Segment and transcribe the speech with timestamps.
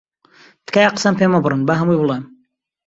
[0.65, 2.23] تکایە قسەم پێ مەبڕن، با هەمووی بڵێم.